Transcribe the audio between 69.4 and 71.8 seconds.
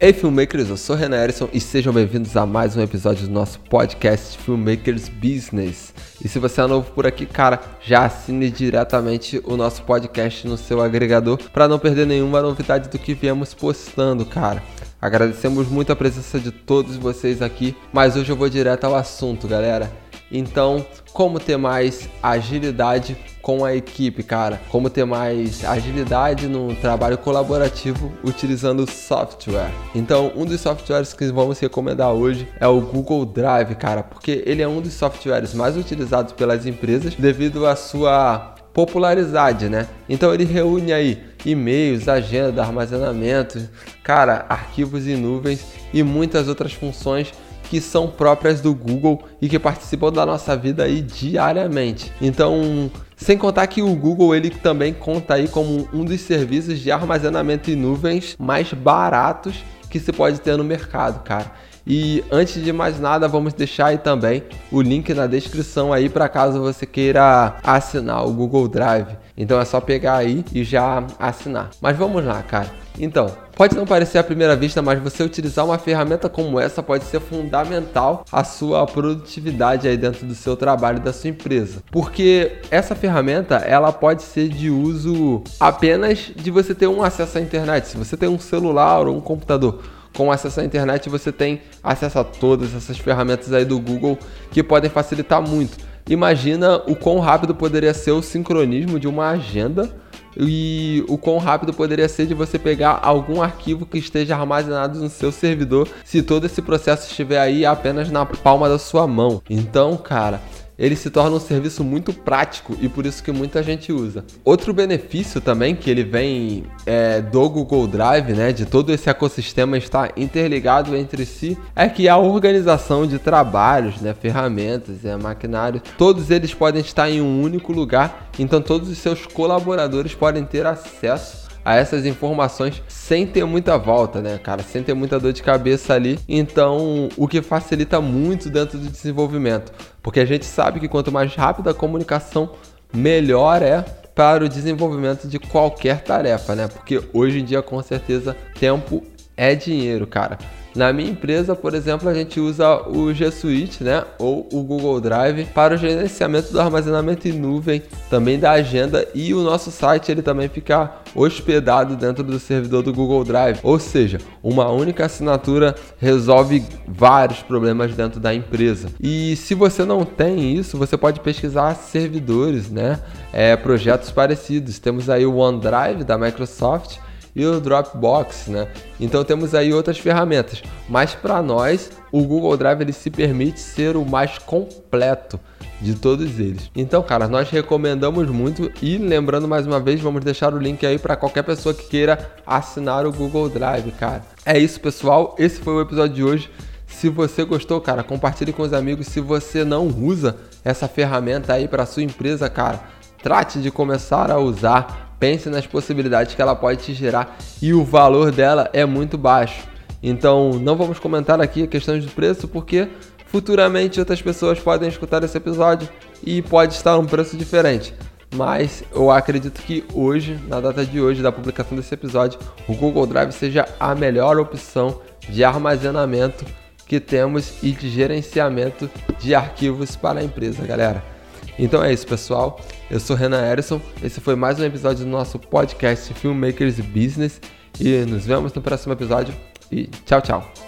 é só pegar aí e já assinar.